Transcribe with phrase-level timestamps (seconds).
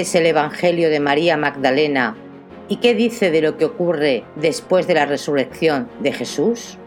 [0.00, 2.16] es el Evangelio de María Magdalena
[2.68, 6.78] y qué dice de lo que ocurre después de la resurrección de Jesús?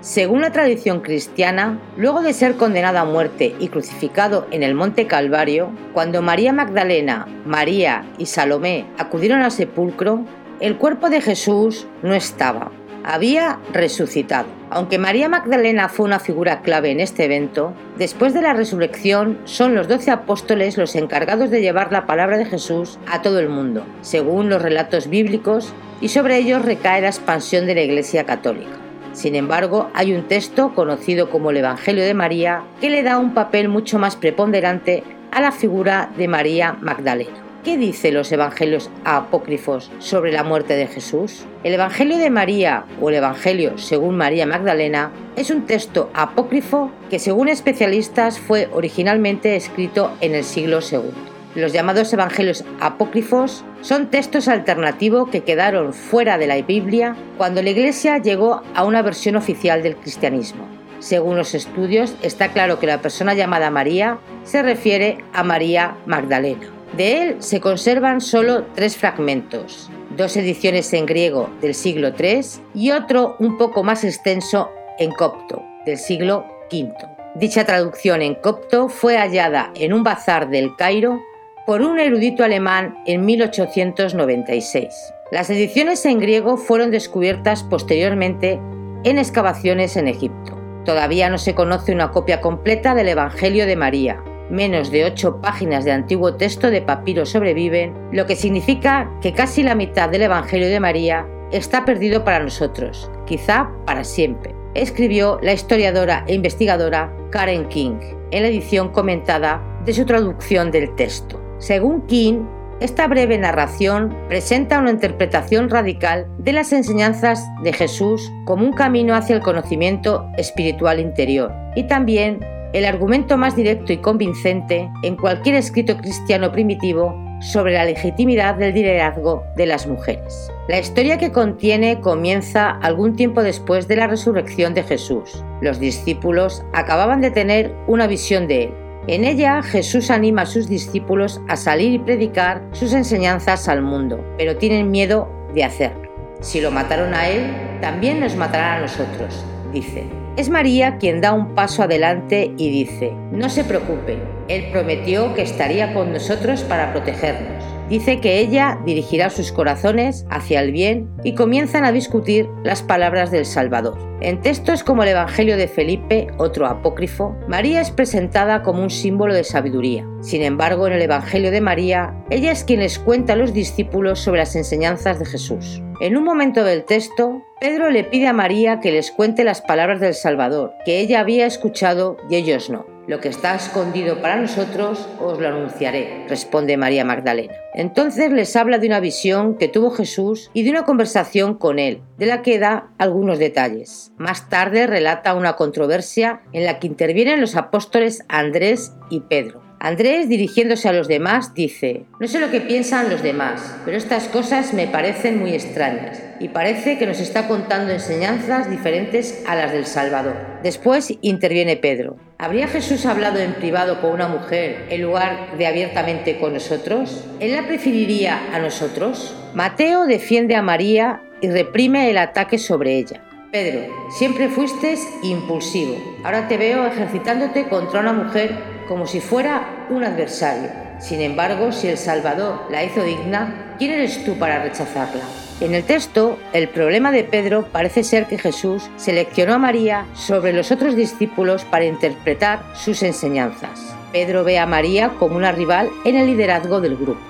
[0.00, 5.08] Según la tradición cristiana, luego de ser condenado a muerte y crucificado en el Monte
[5.08, 10.24] Calvario, cuando María Magdalena, María y Salomé acudieron al sepulcro,
[10.60, 12.70] el cuerpo de Jesús no estaba,
[13.04, 14.55] había resucitado.
[14.68, 19.76] Aunque María Magdalena fue una figura clave en este evento, después de la resurrección son
[19.76, 23.86] los doce apóstoles los encargados de llevar la palabra de Jesús a todo el mundo,
[24.00, 28.72] según los relatos bíblicos, y sobre ellos recae la expansión de la Iglesia Católica.
[29.12, 33.34] Sin embargo, hay un texto conocido como el Evangelio de María que le da un
[33.34, 37.45] papel mucho más preponderante a la figura de María Magdalena.
[37.66, 41.46] ¿Qué dicen los evangelios apócrifos sobre la muerte de Jesús?
[41.64, 47.18] El Evangelio de María o el Evangelio según María Magdalena es un texto apócrifo que
[47.18, 51.10] según especialistas fue originalmente escrito en el siglo II.
[51.56, 57.70] Los llamados evangelios apócrifos son textos alternativos que quedaron fuera de la Biblia cuando la
[57.70, 60.68] Iglesia llegó a una versión oficial del cristianismo.
[61.00, 66.75] Según los estudios, está claro que la persona llamada María se refiere a María Magdalena.
[66.94, 72.40] De él se conservan solo tres fragmentos, dos ediciones en griego del siglo III
[72.74, 76.94] y otro un poco más extenso en copto del siglo V.
[77.34, 81.20] Dicha traducción en copto fue hallada en un bazar del Cairo
[81.66, 84.94] por un erudito alemán en 1896.
[85.32, 88.60] Las ediciones en griego fueron descubiertas posteriormente
[89.04, 90.56] en excavaciones en Egipto.
[90.84, 94.22] Todavía no se conoce una copia completa del Evangelio de María.
[94.50, 99.62] Menos de ocho páginas de antiguo texto de papiro sobreviven, lo que significa que casi
[99.62, 105.52] la mitad del Evangelio de María está perdido para nosotros, quizá para siempre, escribió la
[105.52, 107.98] historiadora e investigadora Karen King
[108.30, 111.40] en la edición comentada de su traducción del texto.
[111.58, 112.44] Según King,
[112.80, 119.14] esta breve narración presenta una interpretación radical de las enseñanzas de Jesús como un camino
[119.14, 122.40] hacia el conocimiento espiritual interior y también
[122.72, 128.74] el argumento más directo y convincente en cualquier escrito cristiano primitivo sobre la legitimidad del
[128.74, 130.50] liderazgo de las mujeres.
[130.68, 135.44] La historia que contiene comienza algún tiempo después de la resurrección de Jesús.
[135.60, 138.74] Los discípulos acababan de tener una visión de él
[139.08, 144.18] en ella Jesús anima a sus discípulos a salir y predicar sus enseñanzas al mundo,
[144.36, 146.10] pero tienen miedo de hacerlo.
[146.40, 150.25] Si lo mataron a él, también nos matarán a nosotros, dice.
[150.36, 155.40] Es María quien da un paso adelante y dice, no se preocupe, Él prometió que
[155.40, 157.75] estaría con nosotros para protegernos.
[157.88, 163.30] Dice que ella dirigirá sus corazones hacia el bien y comienzan a discutir las palabras
[163.30, 163.96] del Salvador.
[164.20, 169.34] En textos como el Evangelio de Felipe, otro apócrifo, María es presentada como un símbolo
[169.34, 170.04] de sabiduría.
[170.20, 174.18] Sin embargo, en el Evangelio de María, ella es quien les cuenta a los discípulos
[174.18, 175.82] sobre las enseñanzas de Jesús.
[176.00, 180.00] En un momento del texto, Pedro le pide a María que les cuente las palabras
[180.00, 182.95] del Salvador, que ella había escuchado y ellos no.
[183.06, 187.54] Lo que está escondido para nosotros os lo anunciaré, responde María Magdalena.
[187.72, 192.00] Entonces les habla de una visión que tuvo Jesús y de una conversación con él,
[192.18, 194.10] de la que da algunos detalles.
[194.18, 199.62] Más tarde relata una controversia en la que intervienen los apóstoles Andrés y Pedro.
[199.78, 204.26] Andrés, dirigiéndose a los demás, dice, no sé lo que piensan los demás, pero estas
[204.28, 209.72] cosas me parecen muy extrañas y parece que nos está contando enseñanzas diferentes a las
[209.72, 210.34] del Salvador.
[210.62, 212.16] Después interviene Pedro.
[212.38, 217.24] ¿Habría Jesús hablado en privado con una mujer en lugar de abiertamente con nosotros?
[217.40, 219.34] ¿Él la preferiría a nosotros?
[219.54, 223.22] Mateo defiende a María y reprime el ataque sobre ella.
[223.50, 225.96] Pedro, siempre fuiste impulsivo.
[226.24, 228.54] Ahora te veo ejercitándote contra una mujer
[228.86, 230.68] como si fuera un adversario.
[230.98, 235.22] Sin embargo, si el Salvador la hizo digna, ¿quién eres tú para rechazarla?
[235.60, 240.52] En el texto, el problema de Pedro parece ser que Jesús seleccionó a María sobre
[240.52, 243.94] los otros discípulos para interpretar sus enseñanzas.
[244.12, 247.20] Pedro ve a María como una rival en el liderazgo del grupo.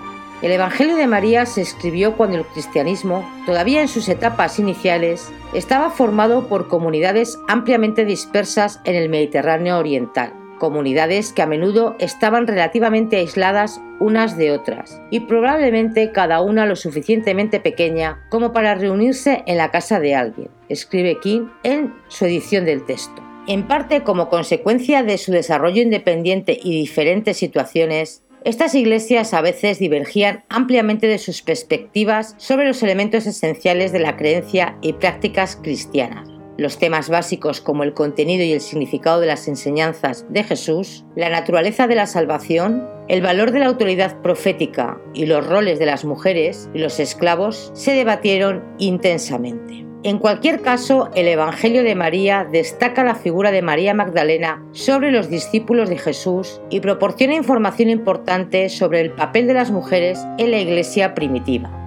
[0.42, 5.90] El Evangelio de María se escribió cuando el cristianismo, todavía en sus etapas iniciales, estaba
[5.90, 13.16] formado por comunidades ampliamente dispersas en el Mediterráneo oriental comunidades que a menudo estaban relativamente
[13.16, 19.58] aisladas unas de otras y probablemente cada una lo suficientemente pequeña como para reunirse en
[19.58, 23.22] la casa de alguien, escribe King en su edición del texto.
[23.46, 29.78] En parte como consecuencia de su desarrollo independiente y diferentes situaciones, estas iglesias a veces
[29.78, 36.35] divergían ampliamente de sus perspectivas sobre los elementos esenciales de la creencia y prácticas cristianas.
[36.58, 41.30] Los temas básicos como el contenido y el significado de las enseñanzas de Jesús, la
[41.30, 46.04] naturaleza de la salvación, el valor de la autoridad profética y los roles de las
[46.04, 49.86] mujeres y los esclavos se debatieron intensamente.
[50.02, 55.28] En cualquier caso, el Evangelio de María destaca la figura de María Magdalena sobre los
[55.28, 60.58] discípulos de Jesús y proporciona información importante sobre el papel de las mujeres en la
[60.58, 61.85] iglesia primitiva.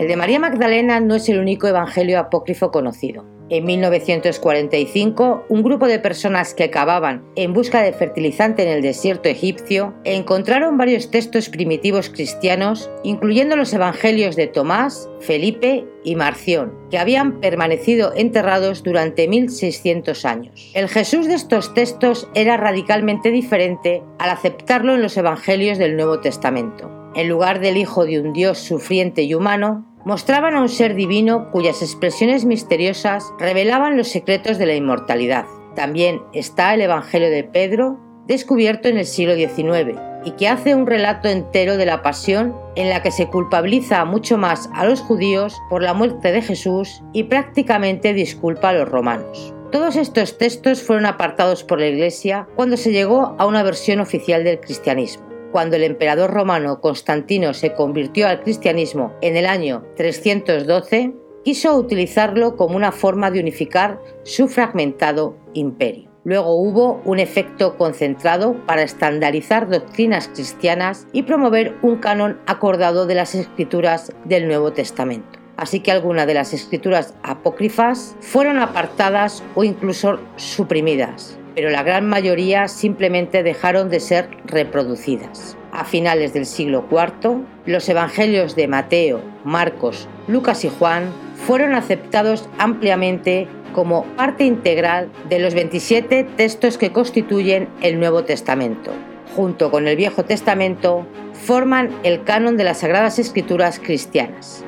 [0.00, 3.26] El de María Magdalena no es el único evangelio apócrifo conocido.
[3.50, 9.28] En 1945, un grupo de personas que acababan en busca de fertilizante en el desierto
[9.28, 16.96] egipcio encontraron varios textos primitivos cristianos, incluyendo los evangelios de Tomás, Felipe y Marción, que
[16.96, 20.70] habían permanecido enterrados durante 1600 años.
[20.72, 26.20] El Jesús de estos textos era radicalmente diferente al aceptarlo en los evangelios del Nuevo
[26.20, 26.90] Testamento.
[27.14, 31.50] En lugar del Hijo de un Dios sufriente y humano, mostraban a un ser divino
[31.50, 35.44] cuyas expresiones misteriosas revelaban los secretos de la inmortalidad.
[35.74, 40.86] También está el Evangelio de Pedro, descubierto en el siglo XIX, y que hace un
[40.86, 45.56] relato entero de la pasión en la que se culpabiliza mucho más a los judíos
[45.68, 49.54] por la muerte de Jesús y prácticamente disculpa a los romanos.
[49.72, 54.44] Todos estos textos fueron apartados por la Iglesia cuando se llegó a una versión oficial
[54.44, 61.14] del cristianismo cuando el emperador romano Constantino se convirtió al cristianismo en el año 312,
[61.44, 66.10] quiso utilizarlo como una forma de unificar su fragmentado imperio.
[66.24, 73.14] Luego hubo un efecto concentrado para estandarizar doctrinas cristianas y promover un canon acordado de
[73.14, 75.38] las escrituras del Nuevo Testamento.
[75.56, 82.08] Así que algunas de las escrituras apócrifas fueron apartadas o incluso suprimidas pero la gran
[82.08, 85.56] mayoría simplemente dejaron de ser reproducidas.
[85.72, 91.12] A finales del siglo IV, los evangelios de Mateo, Marcos, Lucas y Juan
[91.46, 98.92] fueron aceptados ampliamente como parte integral de los 27 textos que constituyen el Nuevo Testamento.
[99.36, 104.64] Junto con el Viejo Testamento, forman el canon de las Sagradas Escrituras cristianas.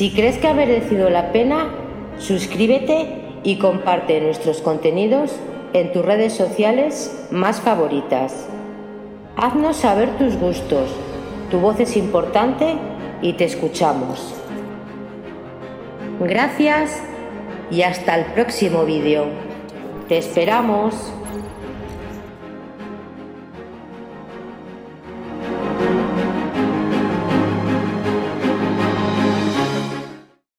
[0.00, 1.74] Si crees que ha merecido la pena,
[2.16, 5.30] suscríbete y comparte nuestros contenidos
[5.74, 8.48] en tus redes sociales más favoritas.
[9.36, 10.88] Haznos saber tus gustos,
[11.50, 12.78] tu voz es importante
[13.20, 14.32] y te escuchamos.
[16.18, 17.02] Gracias
[17.70, 19.26] y hasta el próximo vídeo.
[20.08, 21.12] Te esperamos.